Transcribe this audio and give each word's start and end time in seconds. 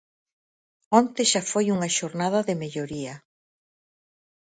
Onte 0.99 1.21
xa 1.31 1.41
foi 1.51 1.65
unha 1.75 1.93
xornada 1.97 2.39
de 2.47 2.55
melloría. 2.61 3.15